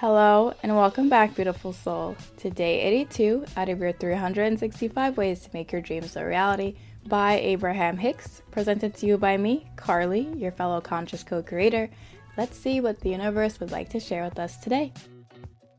Hello 0.00 0.54
and 0.62 0.74
welcome 0.74 1.10
back, 1.10 1.34
beautiful 1.34 1.74
soul, 1.74 2.16
to 2.38 2.48
day 2.48 2.80
82 2.80 3.44
out 3.54 3.68
of 3.68 3.80
your 3.80 3.92
365 3.92 5.18
ways 5.18 5.40
to 5.40 5.50
make 5.52 5.72
your 5.72 5.82
dreams 5.82 6.16
a 6.16 6.24
reality 6.24 6.76
by 7.06 7.34
Abraham 7.34 7.98
Hicks, 7.98 8.40
presented 8.50 8.94
to 8.94 9.04
you 9.04 9.18
by 9.18 9.36
me, 9.36 9.66
Carly, 9.76 10.22
your 10.34 10.52
fellow 10.52 10.80
conscious 10.80 11.22
co 11.22 11.42
creator. 11.42 11.90
Let's 12.38 12.56
see 12.56 12.80
what 12.80 13.00
the 13.00 13.10
universe 13.10 13.60
would 13.60 13.72
like 13.72 13.90
to 13.90 14.00
share 14.00 14.24
with 14.24 14.38
us 14.38 14.56
today. 14.56 14.94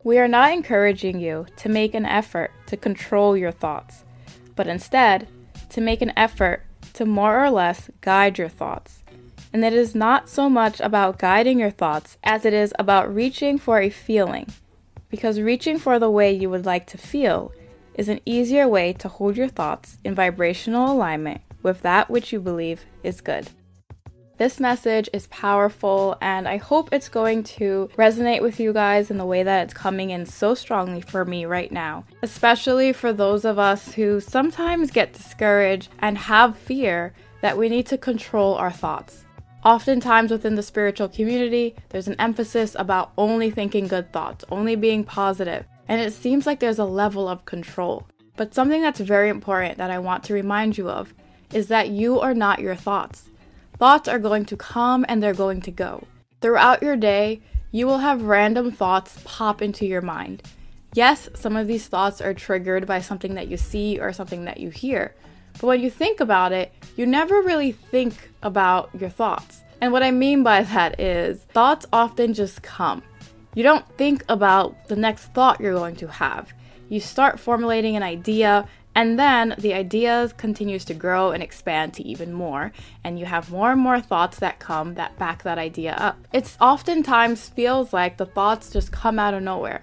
We 0.03 0.19
are 0.19 0.27
not 0.27 0.53
encouraging 0.53 1.19
you 1.19 1.47
to 1.55 1.69
make 1.69 1.95
an 1.95 2.05
effort 2.05 2.51
to 2.67 2.77
control 2.77 3.35
your 3.35 3.51
thoughts, 3.51 4.03
but 4.55 4.67
instead 4.67 5.29
to 5.71 5.81
make 5.81 6.03
an 6.03 6.13
effort 6.15 6.61
to 6.93 7.07
more 7.07 7.43
or 7.43 7.49
less 7.49 7.89
guide 8.01 8.37
your 8.37 8.49
thoughts. 8.49 9.00
And 9.53 9.65
it 9.65 9.73
is 9.73 9.93
not 9.93 10.29
so 10.29 10.49
much 10.49 10.79
about 10.79 11.19
guiding 11.19 11.59
your 11.59 11.71
thoughts 11.71 12.17
as 12.23 12.45
it 12.45 12.53
is 12.53 12.73
about 12.79 13.13
reaching 13.13 13.57
for 13.57 13.79
a 13.79 13.89
feeling. 13.89 14.47
Because 15.09 15.41
reaching 15.41 15.77
for 15.77 15.99
the 15.99 16.09
way 16.09 16.31
you 16.31 16.49
would 16.49 16.65
like 16.65 16.87
to 16.87 16.97
feel 16.97 17.51
is 17.93 18.07
an 18.07 18.21
easier 18.25 18.67
way 18.67 18.93
to 18.93 19.09
hold 19.09 19.35
your 19.35 19.49
thoughts 19.49 19.97
in 20.03 20.15
vibrational 20.15 20.91
alignment 20.91 21.41
with 21.61 21.81
that 21.81 22.09
which 22.09 22.31
you 22.31 22.39
believe 22.39 22.85
is 23.03 23.21
good. 23.21 23.49
This 24.37 24.59
message 24.59 25.07
is 25.13 25.27
powerful, 25.27 26.17
and 26.19 26.47
I 26.47 26.57
hope 26.57 26.89
it's 26.91 27.09
going 27.09 27.43
to 27.43 27.91
resonate 27.95 28.41
with 28.41 28.59
you 28.59 28.73
guys 28.73 29.11
in 29.11 29.19
the 29.19 29.25
way 29.25 29.43
that 29.43 29.65
it's 29.65 29.73
coming 29.75 30.09
in 30.09 30.25
so 30.25 30.55
strongly 30.55 31.01
for 31.01 31.25
me 31.25 31.45
right 31.45 31.71
now, 31.71 32.05
especially 32.23 32.91
for 32.91 33.13
those 33.13 33.45
of 33.45 33.59
us 33.59 33.93
who 33.93 34.19
sometimes 34.19 34.89
get 34.89 35.13
discouraged 35.13 35.89
and 35.99 36.17
have 36.17 36.57
fear 36.57 37.13
that 37.41 37.55
we 37.55 37.69
need 37.69 37.85
to 37.87 37.99
control 37.99 38.55
our 38.55 38.71
thoughts. 38.71 39.25
Oftentimes 39.63 40.31
within 40.31 40.55
the 40.55 40.63
spiritual 40.63 41.07
community, 41.07 41.75
there's 41.89 42.07
an 42.07 42.15
emphasis 42.17 42.75
about 42.79 43.11
only 43.15 43.51
thinking 43.51 43.87
good 43.87 44.11
thoughts, 44.11 44.43
only 44.49 44.75
being 44.75 45.03
positive, 45.03 45.65
and 45.87 46.01
it 46.01 46.13
seems 46.13 46.47
like 46.47 46.59
there's 46.59 46.79
a 46.79 46.85
level 46.85 47.27
of 47.29 47.45
control. 47.45 48.07
But 48.37 48.55
something 48.55 48.81
that's 48.81 48.99
very 48.99 49.29
important 49.29 49.77
that 49.77 49.91
I 49.91 49.99
want 49.99 50.23
to 50.25 50.33
remind 50.33 50.77
you 50.77 50.89
of 50.89 51.13
is 51.53 51.67
that 51.67 51.89
you 51.89 52.19
are 52.19 52.33
not 52.33 52.59
your 52.59 52.75
thoughts. 52.75 53.29
Thoughts 53.77 54.07
are 54.07 54.19
going 54.19 54.45
to 54.45 54.57
come 54.57 55.05
and 55.07 55.21
they're 55.21 55.33
going 55.33 55.61
to 55.61 55.71
go. 55.71 56.07
Throughout 56.41 56.81
your 56.81 56.95
day, 56.95 57.41
you 57.71 57.85
will 57.85 57.99
have 57.99 58.23
random 58.23 58.71
thoughts 58.71 59.19
pop 59.25 59.61
into 59.61 59.85
your 59.85 60.01
mind. 60.01 60.41
Yes, 60.93 61.29
some 61.35 61.55
of 61.55 61.67
these 61.67 61.87
thoughts 61.87 62.19
are 62.19 62.33
triggered 62.33 62.87
by 62.87 62.99
something 62.99 63.35
that 63.35 63.47
you 63.47 63.57
see 63.57 63.99
or 63.99 64.11
something 64.11 64.45
that 64.45 64.59
you 64.59 64.69
hear, 64.71 65.15
but 65.53 65.67
when 65.67 65.81
you 65.81 65.89
think 65.89 66.19
about 66.19 66.51
it, 66.51 66.73
you 66.95 67.05
never 67.05 67.41
really 67.41 67.71
think 67.71 68.29
about 68.43 68.89
your 68.97 69.09
thoughts. 69.09 69.63
And 69.79 69.91
what 69.91 70.03
I 70.03 70.11
mean 70.11 70.43
by 70.43 70.63
that 70.73 70.99
is 70.99 71.43
thoughts 71.53 71.85
often 71.91 72.33
just 72.33 72.61
come. 72.61 73.03
You 73.53 73.63
don't 73.63 73.87
think 73.97 74.23
about 74.29 74.87
the 74.87 74.95
next 74.95 75.33
thought 75.33 75.59
you're 75.59 75.73
going 75.73 75.97
to 75.97 76.07
have. 76.07 76.53
You 76.89 76.99
start 76.99 77.39
formulating 77.39 77.95
an 77.95 78.03
idea 78.03 78.67
and 78.95 79.17
then 79.17 79.55
the 79.57 79.73
idea 79.73 80.29
continues 80.37 80.83
to 80.85 80.93
grow 80.93 81.31
and 81.31 81.41
expand 81.41 81.93
to 81.93 82.03
even 82.03 82.33
more, 82.33 82.73
and 83.03 83.17
you 83.17 83.25
have 83.25 83.49
more 83.49 83.71
and 83.71 83.79
more 83.79 84.01
thoughts 84.01 84.39
that 84.39 84.59
come 84.59 84.95
that 84.95 85.17
back 85.17 85.43
that 85.43 85.57
idea 85.57 85.93
up. 85.93 86.17
It's 86.33 86.57
oftentimes 86.59 87.47
feels 87.49 87.93
like 87.93 88.17
the 88.17 88.25
thoughts 88.25 88.69
just 88.69 88.91
come 88.91 89.17
out 89.17 89.33
of 89.33 89.43
nowhere. 89.43 89.81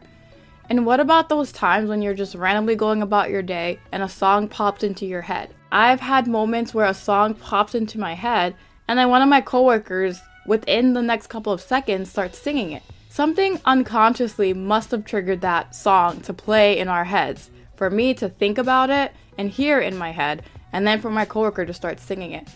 And 0.71 0.85
what 0.85 1.01
about 1.01 1.31
those 1.31 1.51
times 1.51 1.89
when 1.89 2.03
you're 2.03 2.13
just 2.13 2.35
randomly 2.35 2.77
going 2.77 3.01
about 3.01 3.31
your 3.31 3.43
day 3.43 3.79
and 3.91 4.03
a 4.03 4.09
song 4.09 4.49
pops 4.49 4.83
into 4.83 5.07
your 5.07 5.23
head? 5.23 5.55
I've 5.73 6.01
had 6.01 6.27
moments 6.27 6.75
where 6.75 6.87
a 6.87 6.95
song 6.95 7.35
pops 7.35 7.75
into 7.75 7.99
my 7.99 8.15
head 8.15 8.55
and 8.87 8.99
then 8.99 9.09
one 9.09 9.23
of 9.23 9.29
my 9.29 9.41
coworkers 9.41 10.21
within 10.47 10.93
the 10.93 11.03
next 11.03 11.29
couple 11.29 11.53
of 11.53 11.61
seconds 11.61 12.11
starts 12.11 12.39
singing 12.39 12.73
it. 12.73 12.83
Something 13.09 13.61
unconsciously 13.65 14.53
must 14.53 14.91
have 14.91 15.05
triggered 15.05 15.41
that 15.41 15.75
song 15.75 16.21
to 16.23 16.35
play 16.35 16.79
in 16.79 16.89
our 16.89 17.05
heads 17.05 17.51
for 17.77 17.89
me 17.89 18.13
to 18.15 18.29
think 18.29 18.59
about 18.59 18.91
it 18.91 19.13
and 19.39 19.51
hear 19.51 19.81
in 19.81 19.97
my 19.97 20.11
head 20.11 20.43
and 20.73 20.87
then 20.87 21.01
for 21.01 21.11
my 21.11 21.25
coworker 21.25 21.65
to 21.65 21.73
start 21.73 21.99
singing 21.99 22.33
it. 22.33 22.47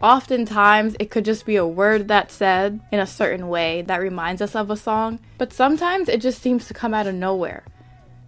Oftentimes, 0.00 0.94
it 1.00 1.10
could 1.10 1.24
just 1.24 1.44
be 1.44 1.56
a 1.56 1.66
word 1.66 2.06
that's 2.06 2.34
said 2.34 2.80
in 2.92 3.00
a 3.00 3.06
certain 3.06 3.48
way 3.48 3.82
that 3.82 4.00
reminds 4.00 4.40
us 4.40 4.54
of 4.54 4.70
a 4.70 4.76
song, 4.76 5.18
but 5.38 5.52
sometimes 5.52 6.08
it 6.08 6.20
just 6.20 6.40
seems 6.40 6.68
to 6.68 6.74
come 6.74 6.94
out 6.94 7.08
of 7.08 7.14
nowhere. 7.16 7.64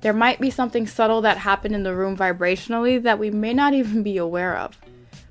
There 0.00 0.12
might 0.12 0.40
be 0.40 0.50
something 0.50 0.86
subtle 0.86 1.20
that 1.20 1.38
happened 1.38 1.74
in 1.74 1.84
the 1.84 1.94
room 1.94 2.16
vibrationally 2.16 3.00
that 3.02 3.18
we 3.18 3.30
may 3.30 3.54
not 3.54 3.74
even 3.74 4.02
be 4.02 4.16
aware 4.16 4.56
of. 4.56 4.78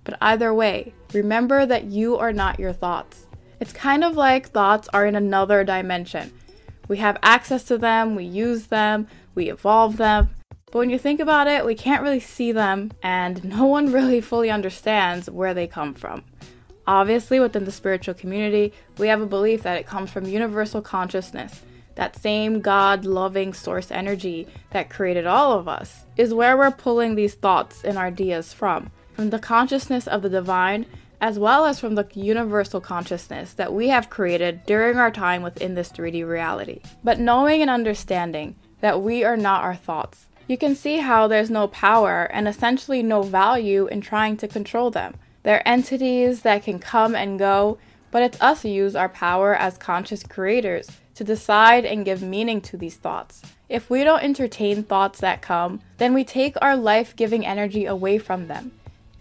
But 0.05 0.17
either 0.21 0.53
way, 0.53 0.93
remember 1.13 1.65
that 1.65 1.85
you 1.85 2.17
are 2.17 2.31
not 2.31 2.59
your 2.59 2.73
thoughts. 2.73 3.25
It's 3.59 3.73
kind 3.73 4.03
of 4.03 4.15
like 4.15 4.49
thoughts 4.49 4.87
are 4.93 5.05
in 5.05 5.15
another 5.15 5.65
dimension. 5.65 6.31
We 6.87 6.97
have 6.97 7.17
access 7.21 7.65
to 7.65 7.77
them, 7.77 8.15
we 8.15 8.23
use 8.23 8.67
them, 8.67 9.07
we 9.35 9.49
evolve 9.49 9.97
them. 9.97 10.29
But 10.71 10.79
when 10.79 10.89
you 10.89 10.99
think 10.99 11.19
about 11.19 11.47
it, 11.47 11.65
we 11.65 11.75
can't 11.75 12.03
really 12.03 12.19
see 12.19 12.51
them, 12.51 12.91
and 13.01 13.43
no 13.57 13.65
one 13.65 13.91
really 13.91 14.21
fully 14.21 14.49
understands 14.49 15.29
where 15.29 15.53
they 15.53 15.67
come 15.67 15.93
from. 15.93 16.23
Obviously, 16.85 17.39
within 17.39 17.65
the 17.65 17.71
spiritual 17.71 18.13
community, 18.13 18.73
we 18.97 19.07
have 19.07 19.21
a 19.21 19.27
belief 19.27 19.63
that 19.63 19.77
it 19.77 19.85
comes 19.85 20.09
from 20.09 20.25
universal 20.25 20.81
consciousness, 20.81 21.61
that 21.95 22.15
same 22.15 22.61
God 22.61 23.05
loving 23.05 23.53
source 23.53 23.91
energy 23.91 24.47
that 24.71 24.89
created 24.89 25.27
all 25.27 25.59
of 25.59 25.67
us, 25.67 26.05
is 26.17 26.33
where 26.33 26.57
we're 26.57 26.71
pulling 26.71 27.15
these 27.15 27.35
thoughts 27.35 27.83
and 27.83 27.97
ideas 27.97 28.53
from. 28.53 28.91
From 29.13 29.29
the 29.29 29.37
consciousness 29.37 30.07
of 30.07 30.21
the 30.21 30.29
divine, 30.29 30.85
as 31.21 31.37
well 31.37 31.65
as 31.65 31.79
from 31.79 31.95
the 31.95 32.07
universal 32.13 32.79
consciousness 32.79 33.53
that 33.53 33.73
we 33.73 33.89
have 33.89 34.09
created 34.09 34.65
during 34.65 34.97
our 34.97 35.11
time 35.11 35.41
within 35.41 35.75
this 35.75 35.91
3D 35.91 36.25
reality. 36.27 36.81
But 37.03 37.19
knowing 37.19 37.61
and 37.61 37.69
understanding 37.69 38.55
that 38.79 39.01
we 39.01 39.23
are 39.25 39.37
not 39.37 39.63
our 39.63 39.75
thoughts, 39.75 40.28
you 40.49 40.57
can 40.57 40.75
see 40.75 40.97
how 40.97 41.27
there's 41.27 41.51
no 41.51 41.67
power 41.67 42.23
and 42.23 42.47
essentially 42.47 43.03
no 43.03 43.21
value 43.21 43.85
in 43.85 44.01
trying 44.01 44.35
to 44.35 44.47
control 44.47 44.89
them. 44.89 45.13
They're 45.43 45.65
entities 45.65 46.41
that 46.41 46.63
can 46.63 46.79
come 46.79 47.15
and 47.15 47.37
go, 47.37 47.77
but 48.09 48.23
it's 48.23 48.41
us 48.41 48.63
who 48.63 48.69
use 48.69 48.95
our 48.95 49.09
power 49.09 49.55
as 49.55 49.77
conscious 49.77 50.23
creators 50.23 50.89
to 51.13 51.23
decide 51.23 51.85
and 51.85 52.03
give 52.03 52.23
meaning 52.23 52.61
to 52.61 52.77
these 52.77 52.95
thoughts. 52.95 53.43
If 53.69 53.91
we 53.91 54.03
don't 54.03 54.23
entertain 54.23 54.81
thoughts 54.81 55.19
that 55.19 55.43
come, 55.43 55.81
then 55.99 56.15
we 56.15 56.23
take 56.23 56.55
our 56.59 56.75
life 56.75 57.15
giving 57.15 57.45
energy 57.45 57.85
away 57.85 58.17
from 58.17 58.47
them. 58.47 58.71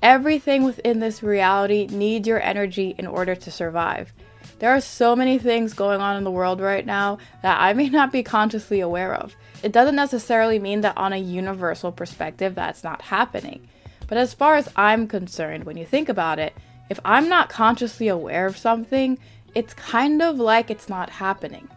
Everything 0.01 0.65
within 0.65 1.01
this 1.01 1.23
reality 1.23 1.87
needs 1.91 2.27
your 2.27 2.41
energy 2.41 2.95
in 2.97 3.07
order 3.07 3.35
to 3.35 3.51
survive. 3.51 4.15
There 4.59 4.71
are 4.71 4.81
so 4.81 5.15
many 5.15 5.39
things 5.39 5.73
going 5.73 6.01
on 6.01 6.17
in 6.17 6.25
the 6.25 6.31
world 6.31 6.61
right 6.61 6.85
now 6.85 7.19
that 7.43 7.61
I 7.61 7.73
may 7.73 7.89
not 7.89 8.13
be 8.13 8.23
consciously 8.23 8.81
aware 8.81 9.15
of. 9.15 9.37
It 9.63 9.73
doesn't 9.73 9.97
necessarily 9.97 10.59
mean 10.59 10.81
that 10.83 10.97
on 10.97 11.13
a 11.13 11.19
universal 11.19 11.93
perspective 11.93 12.55
that's 12.55 12.85
not 12.85 13.03
happening. 13.03 13.69
But 14.07 14.19
as 14.19 14.35
far 14.35 14.57
as 14.57 14.69
I'm 14.75 15.07
concerned, 15.07 15.65
when 15.65 15.77
you 15.77 15.85
think 15.85 16.09
about 16.09 16.39
it, 16.39 16.55
if 16.91 16.99
I'm 17.05 17.29
not 17.29 17.49
consciously 17.49 18.09
aware 18.09 18.47
of 18.47 18.57
something, 18.57 19.19
it's 19.55 19.75
kind 19.75 20.23
of 20.23 20.39
like 20.39 20.71
it's 20.71 20.89
not 20.89 21.11
happening 21.11 21.69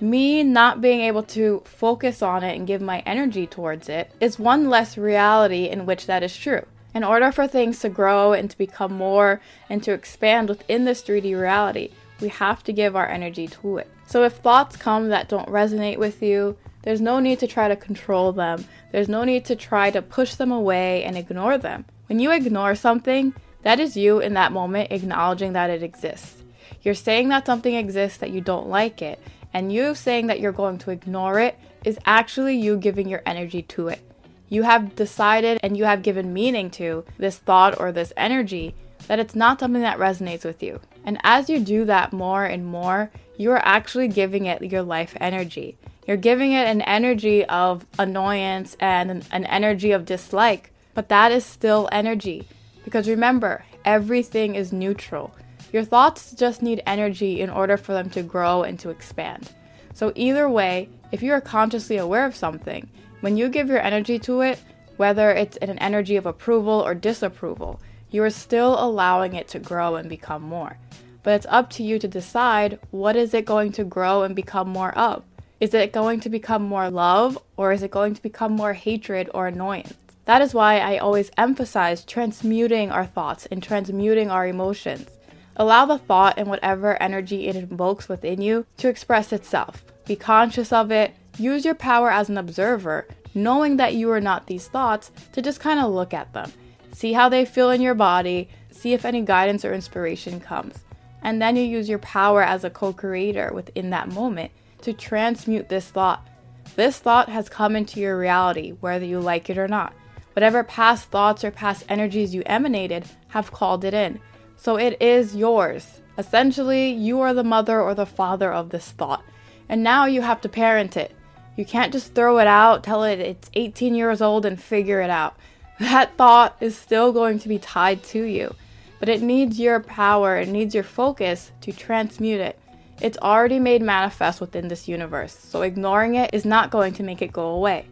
me 0.00 0.44
not 0.44 0.80
being 0.80 1.00
able 1.00 1.22
to 1.22 1.62
focus 1.64 2.22
on 2.22 2.44
it 2.44 2.56
and 2.56 2.66
give 2.66 2.80
my 2.80 3.00
energy 3.00 3.46
towards 3.46 3.88
it 3.88 4.10
is 4.20 4.38
one 4.38 4.68
less 4.68 4.96
reality 4.96 5.64
in 5.64 5.86
which 5.86 6.06
that 6.06 6.22
is 6.22 6.36
true. 6.36 6.64
In 6.94 7.04
order 7.04 7.30
for 7.30 7.46
things 7.46 7.80
to 7.80 7.88
grow 7.88 8.32
and 8.32 8.50
to 8.50 8.58
become 8.58 8.92
more 8.92 9.40
and 9.68 9.82
to 9.82 9.92
expand 9.92 10.48
within 10.48 10.84
this 10.84 11.02
3D 11.02 11.38
reality, 11.38 11.90
we 12.20 12.28
have 12.28 12.62
to 12.64 12.72
give 12.72 12.96
our 12.96 13.08
energy 13.08 13.46
to 13.48 13.78
it. 13.78 13.90
So 14.06 14.24
if 14.24 14.34
thoughts 14.34 14.76
come 14.76 15.08
that 15.08 15.28
don't 15.28 15.48
resonate 15.48 15.98
with 15.98 16.22
you, 16.22 16.56
there's 16.82 17.00
no 17.00 17.20
need 17.20 17.38
to 17.40 17.46
try 17.46 17.68
to 17.68 17.76
control 17.76 18.32
them. 18.32 18.64
There's 18.92 19.08
no 19.08 19.24
need 19.24 19.44
to 19.46 19.56
try 19.56 19.90
to 19.90 20.00
push 20.00 20.34
them 20.34 20.50
away 20.50 21.04
and 21.04 21.16
ignore 21.16 21.58
them. 21.58 21.84
When 22.06 22.18
you 22.18 22.30
ignore 22.30 22.74
something, 22.74 23.34
that 23.62 23.80
is 23.80 23.96
you 23.96 24.20
in 24.20 24.34
that 24.34 24.52
moment 24.52 24.92
acknowledging 24.92 25.52
that 25.52 25.70
it 25.70 25.82
exists. 25.82 26.42
You're 26.82 26.94
saying 26.94 27.28
that 27.28 27.44
something 27.44 27.74
exists 27.74 28.18
that 28.18 28.30
you 28.30 28.40
don't 28.40 28.68
like 28.68 29.02
it, 29.02 29.20
and 29.52 29.72
you 29.72 29.94
saying 29.94 30.28
that 30.28 30.40
you're 30.40 30.52
going 30.52 30.78
to 30.78 30.90
ignore 30.90 31.40
it 31.40 31.58
is 31.84 31.98
actually 32.06 32.56
you 32.56 32.76
giving 32.76 33.08
your 33.08 33.22
energy 33.26 33.62
to 33.62 33.88
it. 33.88 34.00
You 34.48 34.62
have 34.62 34.96
decided 34.96 35.58
and 35.62 35.76
you 35.76 35.84
have 35.84 36.02
given 36.02 36.32
meaning 36.32 36.70
to 36.72 37.04
this 37.18 37.36
thought 37.36 37.78
or 37.78 37.92
this 37.92 38.12
energy 38.16 38.74
that 39.06 39.18
it's 39.18 39.34
not 39.34 39.60
something 39.60 39.82
that 39.82 39.98
resonates 39.98 40.44
with 40.44 40.62
you. 40.62 40.80
And 41.08 41.18
as 41.24 41.48
you 41.48 41.58
do 41.58 41.86
that 41.86 42.12
more 42.12 42.44
and 42.44 42.66
more, 42.66 43.10
you 43.38 43.50
are 43.52 43.64
actually 43.64 44.08
giving 44.08 44.44
it 44.44 44.60
your 44.60 44.82
life 44.82 45.16
energy. 45.18 45.78
You're 46.06 46.18
giving 46.18 46.52
it 46.52 46.66
an 46.66 46.82
energy 46.82 47.46
of 47.46 47.86
annoyance 47.98 48.76
and 48.78 49.26
an, 49.32 49.46
energy 49.46 49.92
of 49.92 50.04
dislike, 50.04 50.70
but 50.92 51.08
that 51.08 51.32
is 51.32 51.46
still 51.46 51.88
energy. 51.90 52.46
Because 52.84 53.08
remember, 53.08 53.64
everything 53.86 54.54
is 54.54 54.70
neutral. 54.70 55.34
Your 55.72 55.82
thoughts 55.82 56.32
just 56.32 56.60
need 56.60 56.82
energy 56.86 57.40
in 57.40 57.48
order 57.48 57.78
for 57.78 57.94
them 57.94 58.10
to 58.10 58.22
grow 58.22 58.62
and 58.62 58.78
to 58.80 58.90
expand. 58.90 59.54
So, 59.94 60.12
either 60.14 60.46
way, 60.46 60.90
if 61.10 61.22
you 61.22 61.32
are 61.32 61.40
consciously 61.40 61.96
aware 61.96 62.26
of 62.26 62.36
something, 62.36 62.86
when 63.20 63.38
you 63.38 63.48
give 63.48 63.68
your 63.68 63.80
energy 63.80 64.18
to 64.18 64.42
it, 64.42 64.60
whether 64.98 65.30
it's 65.30 65.56
in 65.56 65.70
an 65.70 65.78
energy 65.78 66.16
of 66.16 66.26
approval 66.26 66.84
or 66.84 66.94
disapproval, 66.94 67.80
you 68.10 68.22
are 68.22 68.30
still 68.30 68.82
allowing 68.82 69.34
it 69.34 69.48
to 69.48 69.58
grow 69.58 69.96
and 69.96 70.08
become 70.08 70.42
more. 70.42 70.78
But 71.22 71.34
it's 71.34 71.46
up 71.50 71.70
to 71.70 71.82
you 71.82 71.98
to 71.98 72.08
decide 72.08 72.78
what 72.90 73.16
is 73.16 73.34
it 73.34 73.44
going 73.44 73.72
to 73.72 73.84
grow 73.84 74.22
and 74.22 74.34
become 74.34 74.68
more 74.68 74.96
of. 74.96 75.24
Is 75.60 75.74
it 75.74 75.92
going 75.92 76.20
to 76.20 76.28
become 76.28 76.62
more 76.62 76.90
love 76.90 77.38
or 77.56 77.72
is 77.72 77.82
it 77.82 77.90
going 77.90 78.14
to 78.14 78.22
become 78.22 78.52
more 78.52 78.74
hatred 78.74 79.28
or 79.34 79.48
annoyance? 79.48 79.94
That 80.24 80.42
is 80.42 80.54
why 80.54 80.78
I 80.78 80.98
always 80.98 81.30
emphasize 81.36 82.04
transmuting 82.04 82.90
our 82.90 83.06
thoughts 83.06 83.46
and 83.46 83.62
transmuting 83.62 84.30
our 84.30 84.46
emotions. 84.46 85.08
Allow 85.56 85.86
the 85.86 85.98
thought 85.98 86.34
and 86.38 86.48
whatever 86.48 87.02
energy 87.02 87.48
it 87.48 87.56
invokes 87.56 88.08
within 88.08 88.40
you 88.40 88.66
to 88.76 88.88
express 88.88 89.32
itself. 89.32 89.84
Be 90.06 90.14
conscious 90.14 90.72
of 90.72 90.92
it. 90.92 91.14
Use 91.38 91.64
your 91.64 91.74
power 91.74 92.10
as 92.10 92.28
an 92.28 92.38
observer, 92.38 93.08
knowing 93.34 93.76
that 93.78 93.94
you 93.94 94.10
are 94.12 94.20
not 94.20 94.46
these 94.46 94.68
thoughts, 94.68 95.10
to 95.32 95.42
just 95.42 95.60
kind 95.60 95.80
of 95.80 95.92
look 95.92 96.14
at 96.14 96.32
them. 96.32 96.52
See 96.98 97.12
how 97.12 97.28
they 97.28 97.44
feel 97.44 97.70
in 97.70 97.80
your 97.80 97.94
body, 97.94 98.48
see 98.72 98.92
if 98.92 99.04
any 99.04 99.22
guidance 99.22 99.64
or 99.64 99.72
inspiration 99.72 100.40
comes. 100.40 100.80
And 101.22 101.40
then 101.40 101.54
you 101.54 101.62
use 101.62 101.88
your 101.88 102.00
power 102.00 102.42
as 102.42 102.64
a 102.64 102.70
co 102.70 102.92
creator 102.92 103.52
within 103.54 103.90
that 103.90 104.12
moment 104.12 104.50
to 104.82 104.92
transmute 104.92 105.68
this 105.68 105.88
thought. 105.88 106.26
This 106.74 106.98
thought 106.98 107.28
has 107.28 107.48
come 107.48 107.76
into 107.76 108.00
your 108.00 108.18
reality, 108.18 108.72
whether 108.80 109.04
you 109.04 109.20
like 109.20 109.48
it 109.48 109.58
or 109.58 109.68
not. 109.68 109.92
Whatever 110.32 110.64
past 110.64 111.08
thoughts 111.08 111.44
or 111.44 111.52
past 111.52 111.84
energies 111.88 112.34
you 112.34 112.42
emanated 112.46 113.04
have 113.28 113.52
called 113.52 113.84
it 113.84 113.94
in. 113.94 114.18
So 114.56 114.74
it 114.74 115.00
is 115.00 115.36
yours. 115.36 116.00
Essentially, 116.18 116.90
you 116.90 117.20
are 117.20 117.32
the 117.32 117.44
mother 117.44 117.80
or 117.80 117.94
the 117.94 118.06
father 118.06 118.52
of 118.52 118.70
this 118.70 118.90
thought. 118.90 119.22
And 119.68 119.84
now 119.84 120.06
you 120.06 120.20
have 120.22 120.40
to 120.40 120.48
parent 120.48 120.96
it. 120.96 121.14
You 121.54 121.64
can't 121.64 121.92
just 121.92 122.16
throw 122.16 122.40
it 122.40 122.48
out, 122.48 122.82
tell 122.82 123.04
it 123.04 123.20
it's 123.20 123.50
18 123.54 123.94
years 123.94 124.20
old, 124.20 124.44
and 124.44 124.60
figure 124.60 125.00
it 125.00 125.10
out. 125.10 125.36
That 125.78 126.16
thought 126.16 126.56
is 126.60 126.76
still 126.76 127.12
going 127.12 127.38
to 127.40 127.48
be 127.48 127.58
tied 127.58 128.02
to 128.04 128.22
you, 128.22 128.54
but 128.98 129.08
it 129.08 129.22
needs 129.22 129.60
your 129.60 129.78
power, 129.80 130.36
it 130.36 130.48
needs 130.48 130.74
your 130.74 130.84
focus 130.84 131.52
to 131.60 131.72
transmute 131.72 132.40
it. 132.40 132.58
It's 133.00 133.18
already 133.18 133.60
made 133.60 133.80
manifest 133.80 134.40
within 134.40 134.66
this 134.66 134.88
universe, 134.88 135.32
so 135.38 135.62
ignoring 135.62 136.16
it 136.16 136.34
is 136.34 136.44
not 136.44 136.72
going 136.72 136.94
to 136.94 137.04
make 137.04 137.22
it 137.22 137.32
go 137.32 137.50
away. 137.50 137.86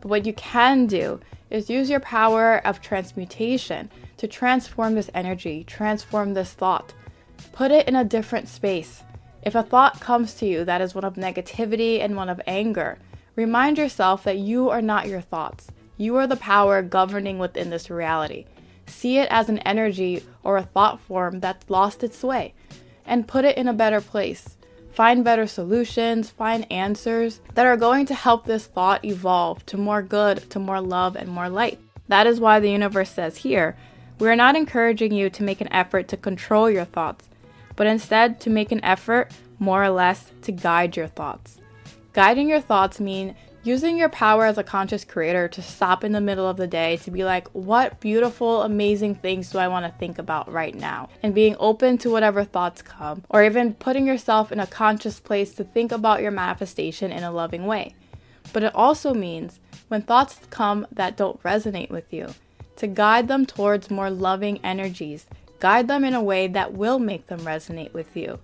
But 0.00 0.08
what 0.08 0.24
you 0.24 0.32
can 0.34 0.86
do 0.86 1.20
is 1.50 1.68
use 1.68 1.90
your 1.90 2.00
power 2.00 2.64
of 2.64 2.80
transmutation 2.80 3.90
to 4.18 4.28
transform 4.28 4.94
this 4.94 5.10
energy, 5.12 5.64
transform 5.64 6.34
this 6.34 6.52
thought. 6.52 6.94
Put 7.50 7.72
it 7.72 7.88
in 7.88 7.96
a 7.96 8.04
different 8.04 8.48
space. 8.48 9.02
If 9.42 9.56
a 9.56 9.64
thought 9.64 10.00
comes 10.00 10.34
to 10.34 10.46
you 10.46 10.64
that 10.64 10.80
is 10.80 10.94
one 10.94 11.04
of 11.04 11.14
negativity 11.14 12.00
and 12.00 12.14
one 12.14 12.28
of 12.28 12.40
anger, 12.46 12.98
remind 13.34 13.78
yourself 13.78 14.22
that 14.22 14.38
you 14.38 14.70
are 14.70 14.80
not 14.80 15.08
your 15.08 15.20
thoughts. 15.20 15.66
You 15.96 16.16
are 16.16 16.26
the 16.26 16.36
power 16.36 16.82
governing 16.82 17.38
within 17.38 17.70
this 17.70 17.90
reality. 17.90 18.46
See 18.86 19.18
it 19.18 19.28
as 19.30 19.48
an 19.48 19.58
energy 19.60 20.22
or 20.42 20.56
a 20.56 20.62
thought 20.62 21.00
form 21.00 21.40
that's 21.40 21.70
lost 21.70 22.02
its 22.02 22.22
way 22.22 22.54
and 23.04 23.28
put 23.28 23.44
it 23.44 23.56
in 23.56 23.68
a 23.68 23.72
better 23.72 24.00
place 24.00 24.56
find 24.92 25.24
better 25.24 25.46
solutions, 25.46 26.30
find 26.30 26.70
answers 26.70 27.40
that 27.54 27.66
are 27.66 27.76
going 27.76 28.06
to 28.06 28.14
help 28.14 28.44
this 28.44 28.66
thought 28.66 29.04
evolve 29.04 29.64
to 29.66 29.76
more 29.76 30.02
good, 30.02 30.48
to 30.50 30.58
more 30.58 30.80
love, 30.80 31.16
and 31.16 31.28
more 31.28 31.48
light. 31.48 31.80
That 32.08 32.26
is 32.26 32.40
why 32.40 32.60
the 32.60 32.70
universe 32.70 33.10
says 33.10 33.38
here 33.38 33.76
we 34.18 34.28
are 34.28 34.36
not 34.36 34.54
encouraging 34.54 35.12
you 35.12 35.30
to 35.30 35.42
make 35.42 35.60
an 35.60 35.72
effort 35.72 36.06
to 36.08 36.16
control 36.16 36.70
your 36.70 36.84
thoughts, 36.84 37.28
but 37.74 37.86
instead 37.86 38.40
to 38.40 38.50
make 38.50 38.70
an 38.70 38.84
effort, 38.84 39.32
more 39.58 39.82
or 39.82 39.90
less, 39.90 40.30
to 40.42 40.52
guide 40.52 40.96
your 40.96 41.08
thoughts. 41.08 41.58
Guiding 42.12 42.48
your 42.48 42.60
thoughts 42.60 43.00
mean 43.00 43.34
Using 43.64 43.96
your 43.96 44.08
power 44.08 44.44
as 44.46 44.58
a 44.58 44.64
conscious 44.64 45.04
creator 45.04 45.46
to 45.46 45.62
stop 45.62 46.02
in 46.02 46.10
the 46.10 46.20
middle 46.20 46.48
of 46.48 46.56
the 46.56 46.66
day 46.66 46.96
to 46.96 47.12
be 47.12 47.22
like, 47.22 47.46
what 47.50 48.00
beautiful, 48.00 48.62
amazing 48.62 49.14
things 49.14 49.50
do 49.50 49.58
I 49.58 49.68
want 49.68 49.86
to 49.86 49.98
think 50.00 50.18
about 50.18 50.50
right 50.50 50.74
now? 50.74 51.08
And 51.22 51.32
being 51.32 51.54
open 51.60 51.96
to 51.98 52.10
whatever 52.10 52.42
thoughts 52.42 52.82
come, 52.82 53.22
or 53.28 53.44
even 53.44 53.74
putting 53.74 54.04
yourself 54.04 54.50
in 54.50 54.58
a 54.58 54.66
conscious 54.66 55.20
place 55.20 55.54
to 55.54 55.62
think 55.62 55.92
about 55.92 56.22
your 56.22 56.32
manifestation 56.32 57.12
in 57.12 57.22
a 57.22 57.30
loving 57.30 57.64
way. 57.64 57.94
But 58.52 58.64
it 58.64 58.74
also 58.74 59.14
means 59.14 59.60
when 59.86 60.02
thoughts 60.02 60.40
come 60.50 60.84
that 60.90 61.16
don't 61.16 61.40
resonate 61.44 61.90
with 61.90 62.12
you, 62.12 62.34
to 62.78 62.88
guide 62.88 63.28
them 63.28 63.46
towards 63.46 63.92
more 63.92 64.10
loving 64.10 64.58
energies, 64.64 65.26
guide 65.60 65.86
them 65.86 66.04
in 66.04 66.14
a 66.14 66.22
way 66.22 66.48
that 66.48 66.72
will 66.72 66.98
make 66.98 67.28
them 67.28 67.42
resonate 67.42 67.92
with 67.92 68.16
you. 68.16 68.40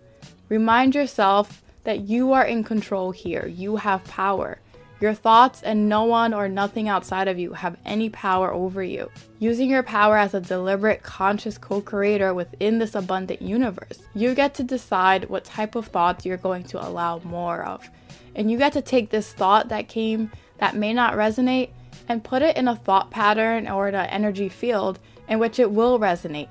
Remind 0.49 0.95
yourself 0.95 1.61
that 1.83 2.03
you 2.03 2.33
are 2.33 2.45
in 2.45 2.63
control 2.63 3.11
here, 3.11 3.49
you 3.49 3.77
have 3.77 4.05
power. 4.05 4.61
Your 5.01 5.15
thoughts 5.15 5.63
and 5.63 5.89
no 5.89 6.05
one 6.05 6.35
or 6.35 6.49
nothing 6.49 6.89
outside 6.89 7.29
of 7.29 7.39
you 7.39 7.53
have 7.53 7.77
any 7.85 8.11
power 8.11 8.53
over 8.53 8.83
you. 8.83 9.11
Using 9.39 9.71
your 9.71 9.85
power 9.85 10.19
as 10.19 10.35
a 10.35 10.41
deliberate, 10.41 11.05
conscious 11.05 11.57
co 11.57 11.81
creator 11.81 12.35
within 12.35 12.79
this 12.79 12.97
abundant 12.97 13.41
universe, 13.41 14.01
you 14.15 14.35
get 14.35 14.55
to 14.55 14.65
decide 14.65 15.29
what 15.29 15.45
type 15.45 15.77
of 15.77 15.87
thoughts 15.87 16.27
you're 16.27 16.37
going 16.37 16.65
to 16.65 16.85
allow 16.85 17.21
more 17.21 17.63
of. 17.63 17.89
And 18.35 18.51
you 18.51 18.59
get 18.59 18.73
to 18.73 18.83
take 18.83 19.11
this 19.11 19.33
thought 19.33 19.69
that 19.69 19.89
came 19.89 20.33
that 20.59 20.75
may 20.75 20.93
not 20.93 21.15
resonate 21.15 21.71
and 22.09 22.25
put 22.25 22.43
it 22.43 22.57
in 22.57 22.67
a 22.67 22.75
thought 22.75 23.11
pattern 23.11 23.69
or 23.69 23.89
in 23.89 23.95
an 23.95 24.07
energy 24.07 24.49
field 24.49 24.99
in 25.29 25.39
which 25.39 25.61
it 25.61 25.71
will 25.71 26.01
resonate. 26.01 26.49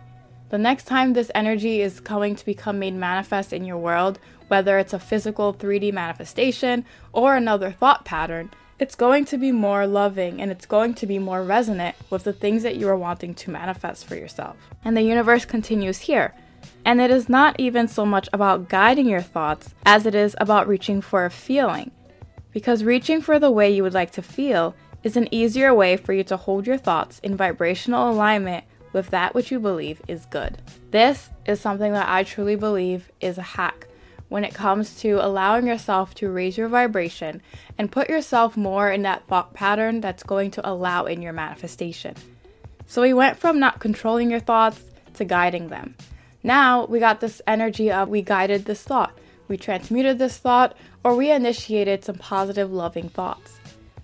The 0.49 0.57
next 0.57 0.85
time 0.85 1.11
this 1.11 1.29
energy 1.35 1.81
is 1.81 1.99
going 1.99 2.37
to 2.37 2.45
become 2.45 2.79
made 2.79 2.93
manifest 2.93 3.51
in 3.51 3.65
your 3.65 3.77
world 3.77 4.19
whether 4.47 4.77
it's 4.77 4.93
a 4.93 4.99
physical 4.99 5.53
3D 5.53 5.93
manifestation 5.93 6.85
or 7.13 7.35
another 7.35 7.71
thought 7.71 8.05
pattern, 8.05 8.51
it's 8.79 8.95
going 8.95 9.25
to 9.25 9.37
be 9.37 9.51
more 9.51 9.87
loving 9.87 10.41
and 10.41 10.51
it's 10.51 10.65
going 10.65 10.93
to 10.95 11.07
be 11.07 11.17
more 11.17 11.43
resonant 11.43 11.95
with 12.09 12.23
the 12.23 12.33
things 12.33 12.63
that 12.63 12.75
you 12.75 12.87
are 12.87 12.97
wanting 12.97 13.33
to 13.33 13.49
manifest 13.49 14.05
for 14.05 14.15
yourself. 14.15 14.55
And 14.85 14.95
the 14.95 15.01
universe 15.01 15.45
continues 15.45 15.99
here. 15.99 16.33
And 16.85 17.01
it 17.01 17.11
is 17.11 17.27
not 17.27 17.59
even 17.59 17.87
so 17.87 18.05
much 18.05 18.29
about 18.31 18.69
guiding 18.69 19.07
your 19.07 19.21
thoughts 19.21 19.73
as 19.85 20.05
it 20.05 20.15
is 20.15 20.35
about 20.39 20.67
reaching 20.67 21.01
for 21.01 21.25
a 21.25 21.31
feeling. 21.31 21.91
Because 22.51 22.83
reaching 22.83 23.21
for 23.21 23.39
the 23.39 23.51
way 23.51 23.69
you 23.69 23.83
would 23.83 23.93
like 23.93 24.11
to 24.11 24.21
feel 24.21 24.75
is 25.03 25.17
an 25.17 25.27
easier 25.33 25.73
way 25.73 25.97
for 25.97 26.13
you 26.13 26.23
to 26.25 26.37
hold 26.37 26.67
your 26.67 26.77
thoughts 26.77 27.19
in 27.19 27.35
vibrational 27.35 28.09
alignment 28.09 28.63
with 28.93 29.09
that 29.09 29.35
which 29.35 29.51
you 29.51 29.59
believe 29.59 30.01
is 30.07 30.25
good. 30.27 30.57
This 30.91 31.29
is 31.45 31.59
something 31.59 31.93
that 31.93 32.09
I 32.09 32.23
truly 32.23 32.55
believe 32.55 33.11
is 33.19 33.37
a 33.37 33.43
hack 33.43 33.87
when 34.29 34.43
it 34.43 34.53
comes 34.53 34.99
to 35.01 35.13
allowing 35.13 35.67
yourself 35.67 36.13
to 36.15 36.29
raise 36.29 36.57
your 36.57 36.67
vibration 36.67 37.41
and 37.77 37.91
put 37.91 38.09
yourself 38.09 38.57
more 38.57 38.91
in 38.91 39.03
that 39.03 39.25
thought 39.27 39.53
pattern 39.53 40.01
that's 40.01 40.23
going 40.23 40.51
to 40.51 40.69
allow 40.69 41.05
in 41.05 41.21
your 41.21 41.33
manifestation. 41.33 42.15
So 42.85 43.01
we 43.01 43.13
went 43.13 43.37
from 43.37 43.59
not 43.59 43.79
controlling 43.79 44.29
your 44.31 44.39
thoughts 44.39 44.81
to 45.15 45.25
guiding 45.25 45.69
them. 45.69 45.95
Now 46.43 46.85
we 46.85 46.99
got 46.99 47.19
this 47.19 47.41
energy 47.47 47.91
of 47.91 48.09
we 48.09 48.21
guided 48.21 48.65
this 48.65 48.83
thought, 48.83 49.17
we 49.47 49.57
transmuted 49.57 50.19
this 50.19 50.37
thought, 50.37 50.75
or 51.03 51.15
we 51.15 51.31
initiated 51.31 52.03
some 52.03 52.15
positive, 52.15 52.71
loving 52.71 53.09
thoughts. 53.09 53.59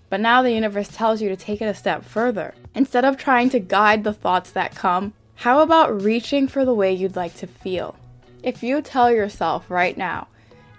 But 0.09 0.19
now 0.19 0.41
the 0.41 0.51
universe 0.51 0.89
tells 0.89 1.21
you 1.21 1.29
to 1.29 1.35
take 1.35 1.61
it 1.61 1.65
a 1.65 1.73
step 1.73 2.05
further. 2.05 2.53
Instead 2.75 3.05
of 3.05 3.17
trying 3.17 3.49
to 3.49 3.59
guide 3.59 4.03
the 4.03 4.13
thoughts 4.13 4.51
that 4.51 4.75
come, 4.75 5.13
how 5.35 5.61
about 5.61 6.01
reaching 6.01 6.47
for 6.47 6.65
the 6.65 6.73
way 6.73 6.93
you'd 6.93 7.15
like 7.15 7.35
to 7.37 7.47
feel? 7.47 7.95
If 8.43 8.61
you 8.61 8.81
tell 8.81 9.09
yourself 9.09 9.71
right 9.71 9.97
now, 9.97 10.27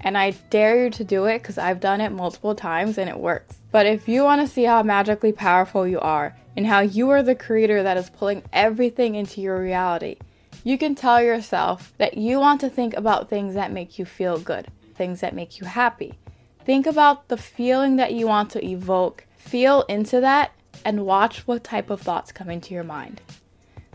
and 0.00 0.18
I 0.18 0.33
dare 0.50 0.85
you 0.85 0.90
to 0.90 1.02
do 1.02 1.25
it 1.25 1.38
because 1.38 1.56
I've 1.56 1.80
done 1.80 2.02
it 2.02 2.12
multiple 2.12 2.54
times 2.54 2.99
and 2.99 3.09
it 3.09 3.18
works. 3.18 3.56
But 3.73 3.87
if 3.87 4.06
you 4.06 4.23
want 4.23 4.42
to 4.42 4.52
see 4.52 4.64
how 4.64 4.83
magically 4.83 5.33
powerful 5.33 5.88
you 5.88 5.99
are 5.99 6.37
and 6.59 6.66
how 6.66 6.80
you 6.80 7.09
are 7.09 7.23
the 7.23 7.35
creator 7.35 7.83
that 7.83 7.97
is 7.97 8.11
pulling 8.11 8.42
everything 8.52 9.14
into 9.14 9.40
your 9.40 9.59
reality, 9.59 10.18
you 10.62 10.76
can 10.76 10.94
tell 10.94 11.23
yourself 11.23 11.94
that 11.97 12.18
you 12.18 12.38
want 12.38 12.61
to 12.61 12.68
think 12.68 12.94
about 12.94 13.30
things 13.30 13.54
that 13.54 13.73
make 13.73 13.99
you 13.99 14.04
feel 14.04 14.38
good, 14.38 14.68
things 14.94 15.21
that 15.21 15.35
make 15.35 15.59
you 15.59 15.66
happy. 15.66 16.18
Think 16.66 16.87
about 16.87 17.28
the 17.28 17.38
feeling 17.38 17.97
that 17.97 18.12
you 18.12 18.26
want 18.26 18.50
to 18.50 18.64
evoke, 18.64 19.25
feel 19.38 19.83
into 19.88 20.21
that, 20.21 20.52
and 20.85 21.06
watch 21.06 21.47
what 21.47 21.64
type 21.64 21.88
of 21.88 22.02
thoughts 22.02 22.30
come 22.30 22.50
into 22.50 22.75
your 22.75 22.85
mind. 22.85 23.23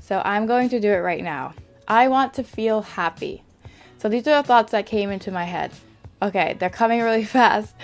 So 0.01 0.23
I'm 0.25 0.47
going 0.47 0.69
to 0.69 0.79
do 0.79 0.91
it 0.91 0.97
right 0.97 1.23
now. 1.23 1.53
I 1.87 2.07
want 2.07 2.33
to 2.35 2.43
feel 2.43 2.81
happy. 2.81 3.43
So 3.99 4.07
these 4.07 4.25
are 4.27 4.41
the 4.41 4.47
thoughts 4.47 4.71
that 4.71 4.85
came 4.85 5.11
into 5.11 5.29
my 5.29 5.43
head. 5.43 5.71
Okay, 6.21 6.55
they're 6.57 6.69
coming 6.69 7.01
really 7.01 7.25
fast. 7.37 7.75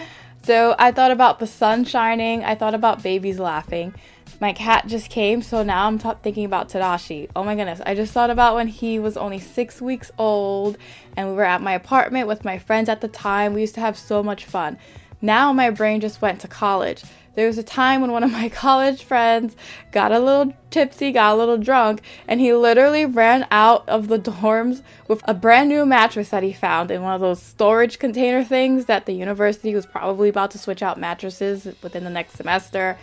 So 0.44 0.76
I 0.80 0.92
thought 0.92 1.12
about 1.12 1.40
the 1.40 1.48
sun 1.48 1.84
shining. 1.84 2.44
I 2.44 2.56
thought 2.56 2.74
about 2.74 3.04
babies 3.04 3.38
laughing. 3.38 3.94
My 4.40 4.54
cat 4.54 4.88
just 4.88 5.10
came, 5.10 5.42
so 5.42 5.64
now 5.64 5.88
I'm 5.88 6.00
t- 6.00 6.10
thinking 6.24 6.46
about 6.46 6.70
Tadashi. 6.70 7.30
Oh 7.36 7.44
my 7.44 7.56
goodness, 7.56 7.82
I 7.86 7.96
just 7.96 8.14
thought 8.14 8.30
about 8.30 8.56
when 8.56 8.68
he 8.68 8.98
was 8.98 9.18
only 9.18 9.40
six 9.40 9.82
weeks 9.82 10.12
old 10.18 10.78
and 11.18 11.30
we 11.30 11.36
were 11.36 11.44
at 11.44 11.62
my 11.62 11.74
apartment 11.74 12.28
with 12.28 12.46
my 12.46 12.60
friends 12.60 12.88
at 12.88 13.02
the 13.02 13.08
time. 13.08 13.54
We 13.54 13.62
used 13.62 13.76
to 13.76 13.82
have 13.82 13.98
so 13.98 14.24
much 14.24 14.46
fun. 14.46 14.78
Now 15.22 15.52
my 15.52 15.70
brain 15.70 16.00
just 16.00 16.22
went 16.22 16.40
to 16.42 16.48
college. 16.48 17.04
There 17.36 17.48
was 17.48 17.58
a 17.58 17.64
time 17.64 18.02
when 18.02 18.12
one 18.12 18.24
of 18.24 18.32
my 18.32 18.50
college 18.64 19.04
friends 19.04 19.56
got 19.92 20.12
a 20.12 20.20
little 20.20 20.54
tipsy, 20.72 21.12
got 21.12 21.34
a 21.34 21.38
little 21.38 21.58
drunk, 21.58 22.02
and 22.28 22.40
he 22.40 22.54
literally 22.54 23.06
ran 23.06 23.46
out 23.52 23.88
of 23.88 24.08
the 24.08 24.18
dorms 24.20 24.82
with 25.08 25.22
a 25.26 25.34
brand 25.34 25.70
new 25.70 25.86
mattress 25.86 26.30
that 26.30 26.44
he 26.44 26.54
found 26.54 26.92
in 26.92 27.02
one 27.02 27.14
of 27.14 27.22
those 27.22 27.42
storage 27.42 28.00
container 28.00 28.44
things 28.44 28.86
that 28.86 29.06
the 29.06 29.14
university 29.14 29.74
was 29.76 29.86
probably 29.86 30.30
about 30.30 30.52
to 30.52 30.58
switch 30.58 30.82
out 30.82 31.00
mattresses 31.00 31.68
within 31.82 32.04
the 32.04 32.10
next 32.10 32.36
semester. 32.36 32.98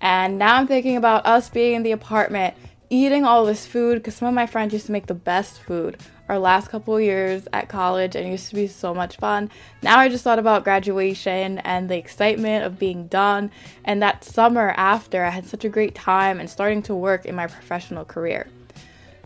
And 0.00 0.38
now 0.38 0.56
I'm 0.56 0.66
thinking 0.66 0.96
about 0.96 1.26
us 1.26 1.48
being 1.48 1.76
in 1.76 1.82
the 1.82 1.92
apartment 1.92 2.54
eating 2.92 3.24
all 3.24 3.46
this 3.46 3.66
food 3.66 3.94
because 3.94 4.14
some 4.14 4.28
of 4.28 4.34
my 4.34 4.46
friends 4.46 4.74
used 4.74 4.84
to 4.84 4.92
make 4.92 5.06
the 5.06 5.14
best 5.14 5.58
food 5.62 5.96
our 6.28 6.38
last 6.38 6.68
couple 6.68 7.00
years 7.00 7.46
at 7.52 7.68
college 7.68 8.14
and 8.14 8.26
it 8.26 8.30
used 8.30 8.48
to 8.48 8.54
be 8.54 8.66
so 8.66 8.94
much 8.94 9.16
fun. 9.16 9.50
Now 9.82 9.98
I 9.98 10.08
just 10.08 10.24
thought 10.24 10.38
about 10.38 10.64
graduation 10.64 11.58
and 11.58 11.88
the 11.88 11.96
excitement 11.96 12.64
of 12.64 12.78
being 12.78 13.06
done 13.08 13.50
and 13.84 14.00
that 14.02 14.24
summer 14.24 14.72
after 14.76 15.24
I 15.24 15.30
had 15.30 15.46
such 15.46 15.64
a 15.64 15.68
great 15.68 15.94
time 15.94 16.40
and 16.40 16.48
starting 16.48 16.82
to 16.84 16.94
work 16.94 17.24
in 17.26 17.34
my 17.34 17.46
professional 17.46 18.04
career. 18.04 18.48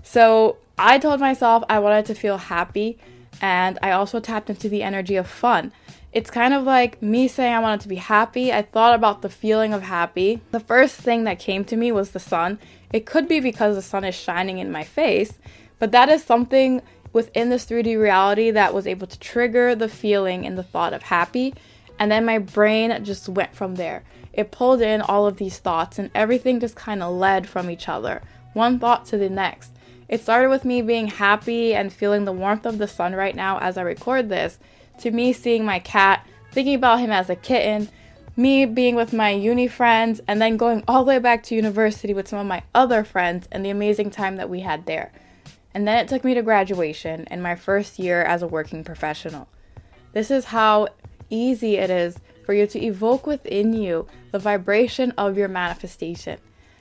So 0.03 0.57
I 0.79 0.99
told 0.99 1.21
myself 1.21 1.65
I 1.69 1.79
wanted 1.79 2.07
to 2.07 2.15
feel 2.15 2.39
happy 2.39 2.99
and 3.41 3.79
I 3.83 3.93
also 3.93 4.21
tapped 4.21 4.51
into 4.51 4.69
the 4.69 4.83
energy 4.83 5.17
of 5.17 5.27
fun. 5.27 5.73
It's 6.13 6.31
kind 6.31 6.55
of 6.55 6.65
like 6.65 7.03
me 7.03 7.29
saying 7.29 7.53
I 7.53 7.59
wanted 7.59 7.83
to 7.83 7.89
be 7.89 7.97
happy. 7.97 8.53
I 8.53 8.63
thought 8.63 8.95
about 8.95 9.21
the 9.21 9.29
feeling 9.29 9.75
of 9.75 9.83
happy. 9.83 10.41
The 10.51 10.61
first 10.61 10.97
thing 10.97 11.25
that 11.25 11.39
came 11.39 11.65
to 11.67 11.77
me 11.77 11.93
was 11.93 12.13
the 12.13 12.21
sun. 12.21 12.59
It 12.91 13.05
could 13.05 13.29
be 13.29 13.41
because 13.41 13.77
the 13.77 13.83
sun 13.83 14.05
is 14.05 14.15
shining 14.15 14.59
in 14.59 14.73
my 14.73 14.83
face, 14.83 15.35
but 15.79 15.93
that 15.93 16.09
is 16.09 16.25
something 16.25 16.83
within 17.13 17.49
this 17.49 17.67
3D 17.67 18.01
reality 18.01 18.51
that 18.51 18.75
was 18.75 18.87
able 18.87 19.07
to 19.07 19.19
trigger 19.19 19.75
the 19.75 19.89
feeling 19.89 20.47
and 20.47 20.59
the 20.59 20.63
thought 20.63 20.93
of 20.93 21.05
happy. 21.05 21.55
And 21.99 22.13
then 22.13 22.27
my 22.27 22.39
brain 22.39 23.05
just 23.05 23.29
went 23.29 23.55
from 23.55 23.77
there. 23.77 24.05
It 24.35 24.51
pulled 24.51 24.83
in 24.83 25.01
all 25.01 25.27
of 25.27 25.39
these 25.39 25.59
thoughts, 25.59 25.99
and 25.99 26.11
everything 26.15 26.61
just 26.61 26.77
kind 26.77 27.03
of 27.03 27.15
led 27.15 27.49
from 27.49 27.71
each 27.71 27.89
other, 27.89 28.21
one 28.53 28.79
thought 28.79 29.07
to 29.07 29.17
the 29.17 29.31
next. 29.31 29.73
It 30.09 30.21
started 30.21 30.51
with 30.51 30.67
me 30.67 30.83
being 30.83 31.07
happy 31.07 31.75
and 31.75 31.91
feeling 31.91 32.27
the 32.27 32.33
warmth 32.33 32.67
of 32.67 32.77
the 32.77 32.87
sun 32.87 33.15
right 33.15 33.35
now 33.35 33.59
as 33.59 33.79
I 33.79 33.83
record 33.83 34.29
this, 34.29 34.59
to 34.99 35.11
me 35.11 35.33
seeing 35.33 35.65
my 35.65 35.79
cat, 35.79 36.27
thinking 36.53 36.75
about 36.75 37.01
him 37.01 37.11
as 37.11 37.31
a 37.31 37.37
kitten, 37.37 37.89
me 38.37 38.67
being 38.67 38.95
with 38.95 39.15
my 39.15 39.31
uni 39.31 39.69
friends, 39.69 40.21
and 40.29 40.41
then 40.41 40.59
going 40.59 40.85
all 40.87 41.03
the 41.03 41.09
way 41.09 41.19
back 41.19 41.43
to 41.45 41.55
university 41.55 42.13
with 42.13 42.29
some 42.29 42.39
of 42.39 42.47
my 42.47 42.63
other 42.75 43.05
friends 43.05 43.49
and 43.51 43.65
the 43.65 43.71
amazing 43.71 44.11
time 44.11 44.37
that 44.37 44.51
we 44.51 44.61
had 44.61 44.85
there. 44.85 45.13
And 45.77 45.87
then 45.87 45.99
it 45.99 46.09
took 46.09 46.25
me 46.25 46.33
to 46.33 46.41
graduation 46.41 47.27
and 47.27 47.43
my 47.43 47.55
first 47.55 47.99
year 47.99 48.23
as 48.23 48.41
a 48.41 48.47
working 48.47 48.83
professional. 48.83 49.47
This 50.15 50.31
is 50.31 50.47
how 50.47 50.89
easy 51.29 51.77
it 51.77 51.91
is 51.91 52.17
for 52.47 52.55
you 52.55 52.67
to 52.69 52.83
evoke 52.83 53.27
within 53.27 53.75
you 53.75 54.07
the 54.33 54.39
vibration 54.39 55.11
of 55.19 55.37
your 55.37 55.49
manifestation. 55.49 56.39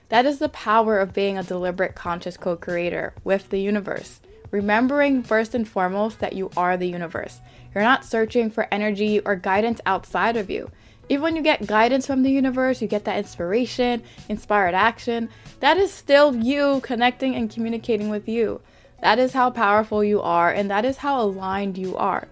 That 0.07 0.25
is 0.25 0.39
the 0.39 0.47
power 0.47 0.97
of 0.97 1.11
being 1.11 1.37
a 1.37 1.43
deliberate 1.43 1.93
conscious 1.93 2.37
co 2.37 2.55
creator 2.55 3.13
with 3.25 3.49
the 3.49 3.59
universe. 3.59 4.21
Remembering 4.49 5.23
first 5.23 5.53
and 5.53 5.67
foremost 5.67 6.21
that 6.21 6.31
you 6.31 6.49
are 6.55 6.77
the 6.77 6.87
universe. 6.87 7.41
You're 7.73 7.83
not 7.83 8.05
searching 8.05 8.49
for 8.49 8.65
energy 8.71 9.19
or 9.19 9.35
guidance 9.35 9.81
outside 9.85 10.37
of 10.37 10.49
you. 10.49 10.71
Even 11.09 11.21
when 11.21 11.35
you 11.35 11.41
get 11.41 11.67
guidance 11.67 12.07
from 12.07 12.23
the 12.23 12.31
universe, 12.31 12.81
you 12.81 12.87
get 12.87 13.03
that 13.03 13.17
inspiration, 13.17 14.03
inspired 14.29 14.73
action, 14.73 15.27
that 15.59 15.75
is 15.75 15.91
still 15.91 16.33
you 16.33 16.79
connecting 16.79 17.35
and 17.35 17.51
communicating 17.51 18.07
with 18.07 18.29
you. 18.29 18.61
That 19.01 19.19
is 19.19 19.33
how 19.33 19.49
powerful 19.49 20.03
you 20.03 20.21
are, 20.21 20.51
and 20.51 20.69
that 20.71 20.85
is 20.85 20.97
how 20.97 21.21
aligned 21.21 21.77
you 21.77 21.95
are. 21.95 22.27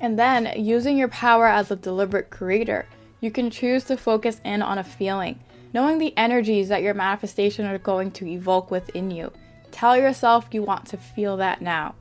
And 0.00 0.18
then, 0.18 0.52
using 0.56 0.96
your 0.96 1.08
power 1.08 1.46
as 1.46 1.70
a 1.70 1.76
deliberate 1.76 2.30
creator, 2.30 2.86
you 3.20 3.30
can 3.30 3.50
choose 3.50 3.84
to 3.84 3.96
focus 3.96 4.40
in 4.44 4.62
on 4.62 4.78
a 4.78 4.84
feeling, 4.84 5.40
knowing 5.72 5.98
the 5.98 6.16
energies 6.16 6.68
that 6.68 6.82
your 6.82 6.94
manifestation 6.94 7.66
are 7.66 7.78
going 7.78 8.10
to 8.12 8.26
evoke 8.26 8.70
within 8.70 9.10
you. 9.10 9.32
Tell 9.70 9.96
yourself 9.96 10.48
you 10.52 10.62
want 10.62 10.86
to 10.88 10.96
feel 10.96 11.36
that 11.38 11.60
now. 11.60 11.94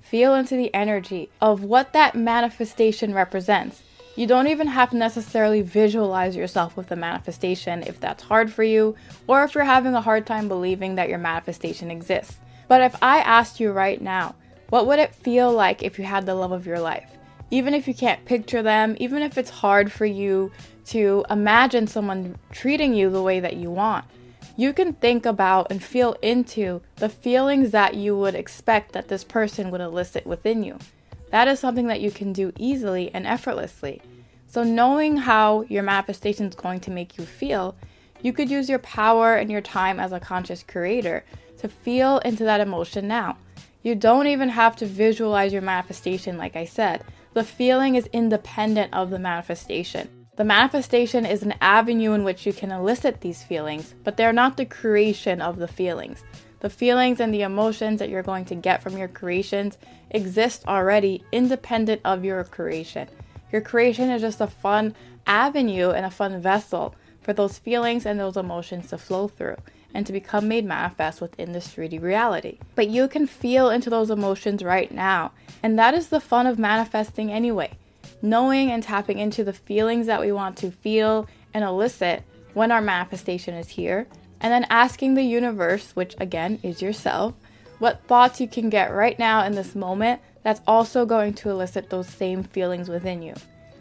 Feel 0.00 0.34
into 0.34 0.56
the 0.56 0.74
energy 0.74 1.30
of 1.40 1.62
what 1.62 1.92
that 1.92 2.14
manifestation 2.14 3.14
represents. 3.14 3.82
You 4.14 4.26
don't 4.26 4.48
even 4.48 4.66
have 4.66 4.90
to 4.90 4.96
necessarily 4.96 5.62
visualize 5.62 6.36
yourself 6.36 6.76
with 6.76 6.88
the 6.88 6.96
manifestation 6.96 7.82
if 7.82 7.98
that's 7.98 8.24
hard 8.24 8.52
for 8.52 8.62
you, 8.62 8.94
or 9.26 9.42
if 9.44 9.54
you're 9.54 9.64
having 9.64 9.94
a 9.94 10.02
hard 10.02 10.26
time 10.26 10.48
believing 10.48 10.96
that 10.96 11.08
your 11.08 11.18
manifestation 11.18 11.90
exists. 11.90 12.36
But 12.72 12.80
if 12.80 12.96
I 13.02 13.18
asked 13.18 13.60
you 13.60 13.70
right 13.70 14.00
now, 14.00 14.34
what 14.70 14.86
would 14.86 14.98
it 14.98 15.14
feel 15.14 15.52
like 15.52 15.82
if 15.82 15.98
you 15.98 16.06
had 16.06 16.24
the 16.24 16.34
love 16.34 16.52
of 16.52 16.66
your 16.66 16.80
life? 16.80 17.18
Even 17.50 17.74
if 17.74 17.86
you 17.86 17.92
can't 17.92 18.24
picture 18.24 18.62
them, 18.62 18.96
even 18.98 19.20
if 19.20 19.36
it's 19.36 19.50
hard 19.50 19.92
for 19.92 20.06
you 20.06 20.50
to 20.86 21.22
imagine 21.28 21.86
someone 21.86 22.38
treating 22.50 22.94
you 22.94 23.10
the 23.10 23.20
way 23.20 23.40
that 23.40 23.56
you 23.56 23.70
want, 23.70 24.06
you 24.56 24.72
can 24.72 24.94
think 24.94 25.26
about 25.26 25.66
and 25.70 25.84
feel 25.84 26.16
into 26.22 26.80
the 26.96 27.10
feelings 27.10 27.72
that 27.72 27.92
you 27.92 28.16
would 28.16 28.34
expect 28.34 28.92
that 28.92 29.08
this 29.08 29.22
person 29.22 29.70
would 29.70 29.82
elicit 29.82 30.26
within 30.26 30.64
you. 30.64 30.78
That 31.28 31.48
is 31.48 31.60
something 31.60 31.88
that 31.88 32.00
you 32.00 32.10
can 32.10 32.32
do 32.32 32.54
easily 32.56 33.10
and 33.12 33.26
effortlessly. 33.26 34.00
So, 34.46 34.64
knowing 34.64 35.18
how 35.18 35.66
your 35.68 35.82
manifestation 35.82 36.46
is 36.46 36.54
going 36.54 36.80
to 36.80 36.90
make 36.90 37.18
you 37.18 37.26
feel, 37.26 37.76
you 38.22 38.32
could 38.32 38.50
use 38.50 38.70
your 38.70 38.78
power 38.78 39.34
and 39.34 39.50
your 39.50 39.60
time 39.60 40.00
as 40.00 40.12
a 40.12 40.20
conscious 40.20 40.62
creator 40.62 41.24
to 41.62 41.68
feel 41.68 42.18
into 42.18 42.44
that 42.44 42.60
emotion 42.60 43.08
now. 43.08 43.38
You 43.82 43.94
don't 43.94 44.26
even 44.26 44.50
have 44.50 44.76
to 44.76 44.86
visualize 44.86 45.52
your 45.52 45.62
manifestation, 45.62 46.36
like 46.36 46.56
I 46.56 46.64
said. 46.64 47.04
The 47.34 47.44
feeling 47.44 47.94
is 47.94 48.08
independent 48.12 48.92
of 48.92 49.10
the 49.10 49.18
manifestation. 49.18 50.26
The 50.36 50.44
manifestation 50.44 51.24
is 51.24 51.42
an 51.42 51.54
avenue 51.60 52.12
in 52.12 52.24
which 52.24 52.46
you 52.46 52.52
can 52.52 52.72
elicit 52.72 53.20
these 53.20 53.44
feelings, 53.44 53.94
but 54.02 54.16
they're 54.16 54.32
not 54.32 54.56
the 54.56 54.66
creation 54.66 55.40
of 55.40 55.58
the 55.58 55.68
feelings. 55.68 56.24
The 56.60 56.70
feelings 56.70 57.20
and 57.20 57.32
the 57.32 57.42
emotions 57.42 57.98
that 58.00 58.08
you're 58.08 58.22
going 58.22 58.44
to 58.46 58.54
get 58.54 58.82
from 58.82 58.96
your 58.96 59.08
creations 59.08 59.78
exist 60.10 60.64
already 60.66 61.24
independent 61.32 62.00
of 62.04 62.24
your 62.24 62.42
creation. 62.44 63.08
Your 63.52 63.60
creation 63.60 64.10
is 64.10 64.22
just 64.22 64.40
a 64.40 64.46
fun 64.46 64.94
avenue 65.26 65.90
and 65.90 66.06
a 66.06 66.10
fun 66.10 66.40
vessel 66.40 66.94
for 67.22 67.32
those 67.32 67.58
feelings 67.58 68.04
and 68.04 68.18
those 68.18 68.36
emotions 68.36 68.88
to 68.88 68.98
flow 68.98 69.28
through 69.28 69.56
and 69.94 70.06
to 70.06 70.12
become 70.12 70.48
made 70.48 70.64
manifest 70.64 71.20
within 71.20 71.52
this 71.52 71.68
3D 71.68 72.00
reality. 72.00 72.58
But 72.74 72.88
you 72.88 73.08
can 73.08 73.26
feel 73.26 73.70
into 73.70 73.90
those 73.90 74.10
emotions 74.10 74.62
right 74.62 74.90
now, 74.90 75.32
and 75.62 75.78
that 75.78 75.94
is 75.94 76.08
the 76.08 76.20
fun 76.20 76.46
of 76.46 76.58
manifesting 76.58 77.30
anyway. 77.30 77.72
Knowing 78.20 78.70
and 78.70 78.82
tapping 78.82 79.18
into 79.18 79.44
the 79.44 79.52
feelings 79.52 80.06
that 80.06 80.20
we 80.20 80.32
want 80.32 80.56
to 80.58 80.70
feel 80.70 81.26
and 81.52 81.64
elicit 81.64 82.22
when 82.54 82.70
our 82.70 82.80
manifestation 82.80 83.54
is 83.54 83.70
here, 83.70 84.06
and 84.40 84.52
then 84.52 84.66
asking 84.70 85.14
the 85.14 85.22
universe, 85.22 85.92
which 85.94 86.14
again 86.18 86.58
is 86.62 86.82
yourself, 86.82 87.34
what 87.78 88.06
thoughts 88.06 88.40
you 88.40 88.48
can 88.48 88.70
get 88.70 88.92
right 88.92 89.18
now 89.18 89.44
in 89.44 89.54
this 89.54 89.74
moment 89.74 90.20
that's 90.42 90.60
also 90.66 91.04
going 91.04 91.34
to 91.34 91.50
elicit 91.50 91.90
those 91.90 92.08
same 92.08 92.42
feelings 92.42 92.88
within 92.88 93.22
you. 93.22 93.34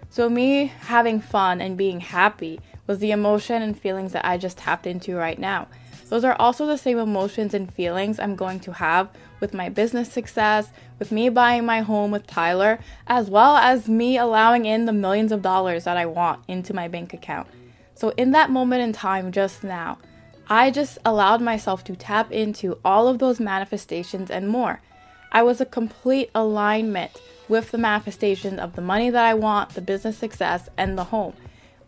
So, 0.09 0.29
me 0.29 0.65
having 0.65 1.21
fun 1.21 1.61
and 1.61 1.77
being 1.77 1.99
happy 1.99 2.59
was 2.87 2.99
the 2.99 3.11
emotion 3.11 3.61
and 3.61 3.79
feelings 3.79 4.13
that 4.13 4.25
I 4.25 4.37
just 4.37 4.57
tapped 4.57 4.87
into 4.87 5.15
right 5.15 5.39
now. 5.39 5.67
Those 6.11 6.25
are 6.25 6.35
also 6.39 6.65
the 6.65 6.77
same 6.77 6.97
emotions 6.97 7.53
and 7.53 7.73
feelings 7.73 8.19
I'm 8.19 8.35
going 8.35 8.59
to 8.61 8.73
have 8.73 9.09
with 9.39 9.53
my 9.53 9.69
business 9.69 10.11
success, 10.11 10.69
with 10.99 11.09
me 11.09 11.29
buying 11.29 11.65
my 11.65 11.79
home 11.79 12.11
with 12.11 12.27
Tyler, 12.27 12.79
as 13.07 13.29
well 13.29 13.55
as 13.55 13.87
me 13.87 14.17
allowing 14.17 14.65
in 14.65 14.85
the 14.85 14.91
millions 14.91 15.31
of 15.31 15.41
dollars 15.41 15.85
that 15.85 15.95
I 15.95 16.05
want 16.05 16.43
into 16.49 16.73
my 16.73 16.89
bank 16.89 17.13
account. 17.13 17.47
So, 17.95 18.09
in 18.17 18.31
that 18.31 18.49
moment 18.49 18.81
in 18.81 18.91
time, 18.91 19.31
just 19.31 19.63
now, 19.63 19.99
I 20.49 20.69
just 20.69 20.97
allowed 21.05 21.41
myself 21.41 21.85
to 21.85 21.95
tap 21.95 22.29
into 22.29 22.77
all 22.83 23.07
of 23.07 23.19
those 23.19 23.39
manifestations 23.39 24.29
and 24.29 24.49
more. 24.49 24.81
I 25.31 25.43
was 25.43 25.61
a 25.61 25.65
complete 25.65 26.29
alignment 26.35 27.21
with 27.47 27.71
the 27.71 27.77
manifestation 27.77 28.59
of 28.59 28.75
the 28.75 28.81
money 28.81 29.09
that 29.09 29.23
I 29.23 29.33
want, 29.33 29.75
the 29.75 29.81
business 29.81 30.17
success, 30.17 30.67
and 30.77 30.97
the 30.97 31.05
home 31.05 31.35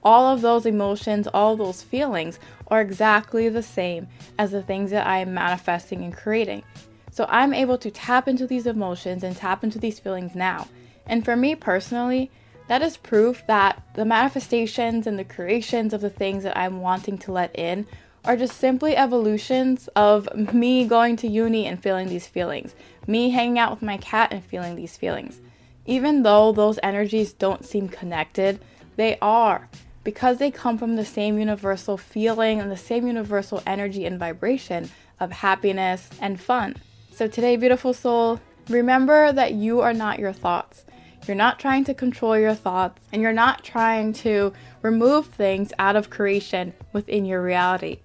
all 0.04 0.34
of 0.34 0.42
those 0.42 0.66
emotions, 0.66 1.28
all 1.34 1.56
those 1.56 1.82
feelings 1.82 2.40
are 2.68 2.82
exactly 2.82 3.50
the 3.50 3.64
same 3.64 4.08
as 4.38 4.52
the 4.52 4.62
things 4.62 4.92
that 4.92 5.08
I 5.08 5.20
am 5.20 5.34
manifesting 5.34 6.04
and 6.04 6.16
creating. 6.16 6.64
So 7.12 7.26
I'm 7.30 7.54
able 7.54 7.78
to 7.78 7.92
tap 7.92 8.28
into 8.28 8.48
these 8.48 8.66
emotions 8.66 9.24
and 9.24 9.36
tap 9.36 9.64
into 9.64 9.80
these 9.80 10.00
feelings 10.00 10.36
now. 10.36 10.68
And 11.06 11.24
for 11.24 11.36
me 11.36 11.56
personally, 11.56 12.32
that 12.68 12.82
is 12.82 12.98
proof 12.98 13.44
that 13.48 13.84
the 13.94 14.06
manifestations 14.06 15.06
and 15.06 15.20
the 15.20 15.24
creations 15.24 15.94
of 15.94 16.02
the 16.02 16.10
things 16.10 16.44
that 16.44 16.58
I'm 16.58 16.82
wanting 16.82 17.18
to 17.20 17.32
let 17.32 17.56
in 17.58 17.86
are 18.26 18.38
just 18.38 18.58
simply 18.58 18.96
evolutions 18.96 19.90
of 19.96 20.54
me 20.54 20.88
going 20.88 21.18
to 21.18 21.28
uni 21.28 21.66
and 21.66 21.82
feeling 21.82 22.08
these 22.08 22.28
feelings, 22.28 22.74
me 23.06 23.32
hanging 23.32 23.60
out 23.60 23.72
with 23.72 23.82
my 23.82 23.98
cat 23.98 24.32
and 24.32 24.44
feeling 24.44 24.76
these 24.76 24.96
feelings. 24.96 25.42
Even 25.86 26.24
though 26.24 26.54
those 26.54 26.80
energies 26.82 27.34
don't 27.34 27.66
seem 27.66 27.90
connected, 27.90 28.60
they 28.96 29.18
are 29.22 29.70
because 30.04 30.38
they 30.38 30.52
come 30.52 30.78
from 30.78 30.96
the 30.96 31.06
same 31.06 31.40
universal 31.40 31.98
feeling 31.98 32.60
and 32.60 32.72
the 32.72 32.78
same 32.78 33.08
universal 33.08 33.64
energy 33.66 34.06
and 34.06 34.20
vibration 34.20 34.90
of 35.20 35.32
happiness 35.32 36.10
and 36.20 36.40
fun. 36.40 36.76
So, 37.14 37.28
today, 37.28 37.56
beautiful 37.56 37.94
soul, 37.94 38.40
remember 38.70 39.32
that 39.32 39.54
you 39.54 39.82
are 39.82 39.94
not 39.94 40.20
your 40.20 40.34
thoughts. 40.34 40.86
You're 41.28 41.36
not 41.36 41.60
trying 41.60 41.86
to 41.86 41.94
control 41.94 42.38
your 42.38 42.56
thoughts, 42.56 43.02
and 43.14 43.22
you're 43.22 43.32
not 43.32 43.64
trying 43.64 44.12
to 44.14 44.52
remove 44.82 45.28
things 45.28 45.72
out 45.80 45.96
of 45.96 46.10
creation 46.10 46.74
within 46.92 47.24
your 47.24 47.42
reality. 47.42 48.00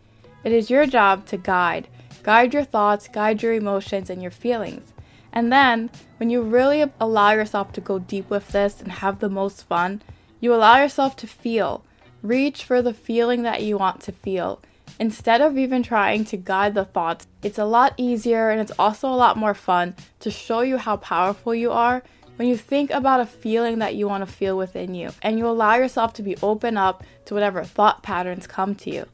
It 0.45 0.53
is 0.53 0.71
your 0.71 0.87
job 0.87 1.27
to 1.27 1.37
guide. 1.37 1.89
Guide 2.23 2.55
your 2.55 2.65
thoughts, 2.65 3.09
guide 3.09 3.43
your 3.43 3.55
emotions, 3.55 4.09
and 4.09 4.23
your 4.23 4.31
feelings. 4.31 4.93
And 5.33 5.53
then, 5.53 5.91
when 6.19 6.31
you 6.31 6.43
really 6.43 6.85
allow 7.01 7.33
yourself 7.33 7.73
to 7.73 7.81
go 7.81 7.99
deep 7.99 8.31
with 8.31 8.49
this 8.49 8.81
and 8.81 8.93
have 8.93 9.19
the 9.19 9.29
most 9.29 9.65
fun, 9.65 10.03
you 10.41 10.55
allow 10.55 10.79
yourself 10.79 11.17
to 11.17 11.27
feel 11.27 11.85
Reach 12.23 12.65
for 12.65 12.83
the 12.83 12.93
feeling 12.93 13.43
that 13.43 13.63
you 13.63 13.79
want 13.79 14.01
to 14.03 14.13
feel. 14.13 14.61
Instead 14.99 15.41
of 15.41 15.57
even 15.57 15.83
trying 15.83 16.25
to 16.25 16.37
guide 16.37 16.75
the 16.75 16.85
thoughts, 16.85 17.27
it's 17.43 17.59
a 17.59 17.65
lot 17.65 17.95
easier 17.97 18.51
and 18.51 18.61
it's 18.61 18.73
also 18.79 19.09
a 19.09 19.15
lot 19.15 19.37
more 19.37 19.55
fun 19.55 19.95
to 20.19 20.31
show 20.31 20.61
you 20.61 20.77
how 20.77 20.97
powerful 20.97 21.55
you 21.55 21.71
are 21.71 22.03
when 22.35 22.49
you 22.49 22.57
think 22.57 22.91
about 22.91 23.21
a 23.21 23.27
feeling 23.27 23.79
that 23.79 23.95
you 23.95 24.09
want 24.09 24.27
to 24.27 24.33
feel 24.33 24.57
within 24.57 24.95
you 24.95 25.11
and 25.23 25.39
you 25.39 25.47
allow 25.47 25.77
yourself 25.77 26.13
to 26.15 26.23
be 26.23 26.37
open 26.43 26.77
up 26.77 27.05
to 27.25 27.35
whatever 27.35 27.63
thought 27.63 28.03
patterns 28.03 28.47
come 28.47 28.75
to 28.75 28.91
you. 28.91 29.07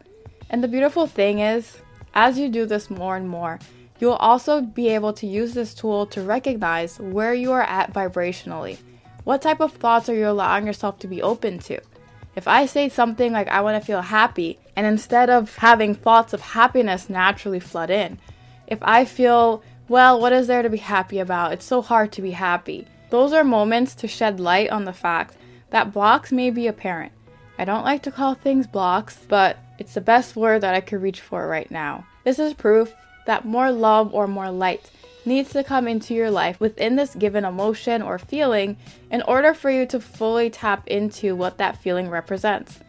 And 0.48 0.62
the 0.62 0.68
beautiful 0.68 1.06
thing 1.06 1.40
is, 1.40 1.78
as 2.14 2.38
you 2.38 2.48
do 2.48 2.64
this 2.64 2.88
more 2.88 3.16
and 3.16 3.28
more, 3.28 3.58
you'll 3.98 4.12
also 4.12 4.62
be 4.62 4.88
able 4.88 5.12
to 5.14 5.26
use 5.26 5.52
this 5.52 5.74
tool 5.74 6.06
to 6.06 6.22
recognize 6.22 6.98
where 6.98 7.34
you 7.34 7.52
are 7.52 7.62
at 7.62 7.92
vibrationally. 7.92 8.78
What 9.24 9.42
type 9.42 9.60
of 9.60 9.72
thoughts 9.72 10.08
are 10.08 10.14
you 10.14 10.28
allowing 10.28 10.66
yourself 10.66 10.98
to 11.00 11.08
be 11.08 11.22
open 11.22 11.58
to? 11.60 11.80
If 12.36 12.48
I 12.48 12.66
say 12.66 12.88
something 12.88 13.32
like, 13.32 13.48
I 13.48 13.60
want 13.60 13.80
to 13.80 13.86
feel 13.86 14.02
happy, 14.02 14.58
and 14.74 14.86
instead 14.86 15.30
of 15.30 15.56
having 15.56 15.94
thoughts 15.94 16.32
of 16.32 16.40
happiness 16.40 17.08
naturally 17.08 17.60
flood 17.60 17.90
in, 17.90 18.18
if 18.66 18.78
I 18.82 19.04
feel, 19.04 19.62
well, 19.88 20.20
what 20.20 20.32
is 20.32 20.46
there 20.46 20.62
to 20.62 20.70
be 20.70 20.78
happy 20.78 21.18
about? 21.18 21.52
It's 21.52 21.64
so 21.64 21.80
hard 21.80 22.10
to 22.12 22.22
be 22.22 22.32
happy. 22.32 22.86
Those 23.10 23.32
are 23.32 23.44
moments 23.44 23.94
to 23.96 24.08
shed 24.08 24.40
light 24.40 24.70
on 24.70 24.84
the 24.84 24.92
fact 24.92 25.36
that 25.70 25.92
blocks 25.92 26.32
may 26.32 26.50
be 26.50 26.66
apparent. 26.66 27.12
I 27.58 27.64
don't 27.64 27.84
like 27.84 28.02
to 28.02 28.10
call 28.10 28.34
things 28.34 28.66
blocks, 28.66 29.18
but 29.28 29.58
it's 29.78 29.94
the 29.94 30.00
best 30.00 30.34
word 30.34 30.62
that 30.62 30.74
I 30.74 30.80
could 30.80 31.02
reach 31.02 31.20
for 31.20 31.46
right 31.46 31.70
now. 31.70 32.06
This 32.24 32.38
is 32.38 32.54
proof 32.54 32.92
that 33.26 33.44
more 33.44 33.70
love 33.70 34.12
or 34.12 34.26
more 34.26 34.50
light 34.50 34.90
needs 35.26 35.50
to 35.50 35.64
come 35.64 35.88
into 35.88 36.14
your 36.14 36.30
life 36.30 36.60
within 36.60 36.96
this 36.96 37.14
given 37.14 37.44
emotion 37.44 38.02
or 38.02 38.18
feeling 38.18 38.76
in 39.10 39.22
order 39.22 39.54
for 39.54 39.70
you 39.70 39.86
to 39.86 40.00
fully 40.00 40.50
tap 40.50 40.86
into 40.86 41.34
what 41.34 41.58
that 41.58 41.76
feeling 41.76 42.08
represents. 42.08 42.80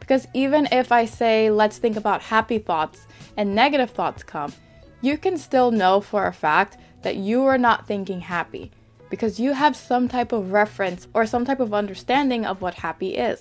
Because 0.00 0.26
even 0.34 0.68
if 0.72 0.90
I 0.90 1.04
say, 1.04 1.50
let's 1.50 1.78
think 1.78 1.96
about 1.96 2.22
happy 2.22 2.58
thoughts 2.58 3.06
and 3.36 3.54
negative 3.54 3.90
thoughts 3.90 4.22
come, 4.22 4.52
you 5.00 5.16
can 5.16 5.38
still 5.38 5.70
know 5.70 6.00
for 6.00 6.26
a 6.26 6.32
fact 6.32 6.76
that 7.02 7.16
you 7.16 7.44
are 7.44 7.58
not 7.58 7.86
thinking 7.86 8.20
happy 8.20 8.70
because 9.10 9.38
you 9.38 9.52
have 9.52 9.76
some 9.76 10.08
type 10.08 10.32
of 10.32 10.52
reference 10.52 11.06
or 11.12 11.26
some 11.26 11.44
type 11.44 11.60
of 11.60 11.74
understanding 11.74 12.46
of 12.46 12.62
what 12.62 12.74
happy 12.74 13.16
is. 13.16 13.40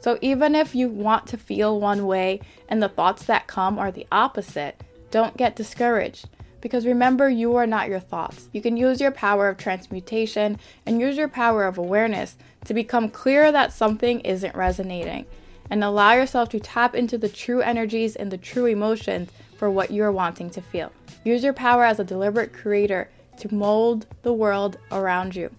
So 0.00 0.18
even 0.20 0.54
if 0.54 0.74
you 0.74 0.88
want 0.88 1.26
to 1.28 1.36
feel 1.36 1.80
one 1.80 2.06
way 2.06 2.40
and 2.68 2.82
the 2.82 2.88
thoughts 2.88 3.24
that 3.24 3.46
come 3.46 3.78
are 3.78 3.90
the 3.90 4.06
opposite, 4.12 4.82
don't 5.10 5.36
get 5.36 5.56
discouraged 5.56 6.28
because 6.60 6.86
remember, 6.86 7.28
you 7.28 7.56
are 7.56 7.66
not 7.66 7.88
your 7.88 8.00
thoughts. 8.00 8.48
You 8.52 8.60
can 8.60 8.76
use 8.76 9.00
your 9.00 9.10
power 9.10 9.48
of 9.48 9.58
transmutation 9.58 10.58
and 10.86 11.00
use 11.00 11.16
your 11.16 11.28
power 11.28 11.64
of 11.64 11.78
awareness 11.78 12.36
to 12.64 12.74
become 12.74 13.08
clear 13.08 13.52
that 13.52 13.72
something 13.72 14.20
isn't 14.20 14.54
resonating 14.54 15.26
and 15.70 15.84
allow 15.84 16.12
yourself 16.12 16.48
to 16.50 16.60
tap 16.60 16.94
into 16.94 17.18
the 17.18 17.28
true 17.28 17.60
energies 17.60 18.16
and 18.16 18.30
the 18.30 18.38
true 18.38 18.66
emotions 18.66 19.30
for 19.56 19.70
what 19.70 19.90
you 19.90 20.02
are 20.02 20.12
wanting 20.12 20.50
to 20.50 20.62
feel. 20.62 20.92
Use 21.24 21.42
your 21.42 21.52
power 21.52 21.84
as 21.84 22.00
a 22.00 22.04
deliberate 22.04 22.52
creator 22.52 23.10
to 23.38 23.54
mold 23.54 24.06
the 24.22 24.32
world 24.32 24.78
around 24.90 25.36
you. 25.36 25.50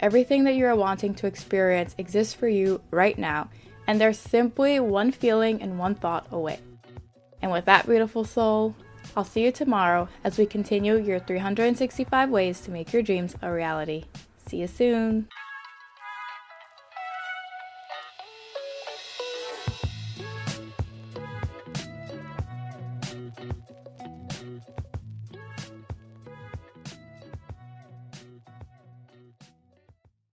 Everything 0.00 0.44
that 0.44 0.54
you 0.54 0.66
are 0.66 0.76
wanting 0.76 1.14
to 1.14 1.26
experience 1.26 1.94
exists 1.98 2.32
for 2.32 2.48
you 2.48 2.80
right 2.90 3.18
now, 3.18 3.50
and 3.86 4.00
they're 4.00 4.12
simply 4.12 4.80
one 4.80 5.12
feeling 5.12 5.60
and 5.60 5.78
one 5.78 5.94
thought 5.94 6.26
away. 6.30 6.58
And 7.42 7.52
with 7.52 7.66
that, 7.66 7.86
beautiful 7.86 8.24
soul, 8.24 8.74
I'll 9.16 9.24
see 9.24 9.44
you 9.44 9.52
tomorrow 9.52 10.08
as 10.24 10.38
we 10.38 10.46
continue 10.46 10.96
your 10.96 11.18
365 11.18 12.30
ways 12.30 12.60
to 12.62 12.70
make 12.70 12.92
your 12.92 13.02
dreams 13.02 13.34
a 13.42 13.52
reality. 13.52 14.04
See 14.46 14.58
you 14.58 14.66
soon. 14.66 15.28